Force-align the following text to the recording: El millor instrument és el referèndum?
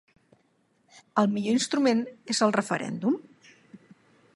El 1.23 1.29
millor 1.35 1.57
instrument 1.59 2.03
és 2.37 2.43
el 2.47 2.59
referèndum? 2.59 3.23